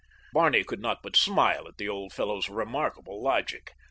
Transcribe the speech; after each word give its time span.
Barney 0.33 0.63
could 0.63 0.79
not 0.79 1.03
but 1.03 1.15
smile 1.15 1.67
at 1.67 1.77
the 1.77 1.87
old 1.87 2.11
fellow's 2.11 2.49
remarkable 2.49 3.21
logic. 3.21 3.73